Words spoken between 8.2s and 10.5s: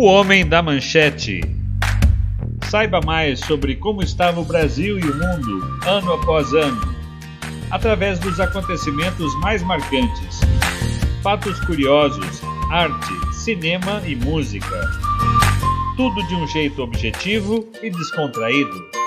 acontecimentos mais marcantes,